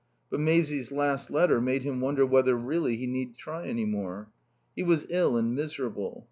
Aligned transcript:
But 0.31 0.39
Maisie's 0.39 0.91
last 0.91 1.29
letter 1.29 1.61
made 1.61 1.83
him 1.83 2.01
wonder 2.01 2.25
whether, 2.25 2.55
really, 2.55 2.97
he 2.97 3.05
need 3.05 3.35
try 3.37 3.67
any 3.67 3.85
more. 3.85 4.31
He 4.75 4.81
was 4.81 5.05
ill 5.11 5.37
and 5.37 5.53
miserable. 5.53 6.19